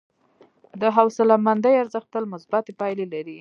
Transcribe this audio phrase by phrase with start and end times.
[0.81, 3.29] د حوصلهمندي ارزښت تل مثبتې پایلې لري.